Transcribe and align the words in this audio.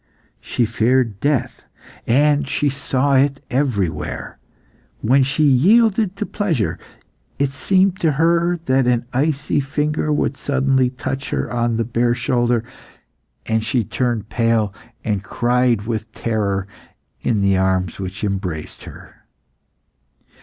She 0.39 0.65
feared 0.65 1.19
death, 1.19 1.63
and 2.07 2.47
she 2.47 2.69
saw 2.69 3.13
it 3.13 3.39
everywhere. 3.51 4.39
When 5.01 5.21
she 5.21 5.43
yielded 5.43 6.15
to 6.15 6.25
pleasure, 6.25 6.79
it 7.37 7.51
seemed 7.51 7.99
to 7.99 8.13
her 8.13 8.57
that 8.65 8.87
an 8.87 9.05
icy 9.13 9.59
finger 9.59 10.11
would 10.11 10.37
suddenly 10.37 10.89
touch 10.89 11.29
her 11.29 11.53
on 11.53 11.77
the 11.77 11.83
bare 11.83 12.15
shoulder, 12.15 12.63
and 13.45 13.63
she 13.63 13.83
turned 13.83 14.29
pale, 14.29 14.73
and 15.05 15.21
cried 15.23 15.83
with 15.83 16.11
terror, 16.13 16.65
in 17.21 17.41
the 17.41 17.55
arms 17.57 17.99
which 17.99 18.23
embraced 18.23 18.85
her. 18.85 19.17